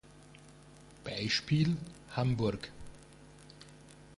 [1.03, 1.77] Beispiel:
[2.15, 2.71] Hamburg.